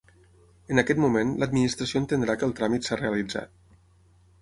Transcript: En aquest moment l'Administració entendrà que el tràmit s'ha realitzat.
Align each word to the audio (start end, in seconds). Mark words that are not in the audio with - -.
En 0.75 0.81
aquest 0.83 1.01
moment 1.03 1.35
l'Administració 1.45 2.03
entendrà 2.05 2.39
que 2.41 2.51
el 2.51 2.57
tràmit 2.61 2.89
s'ha 2.91 3.01
realitzat. 3.07 3.57